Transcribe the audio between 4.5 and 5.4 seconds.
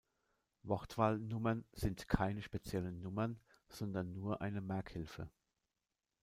Merkhilfe.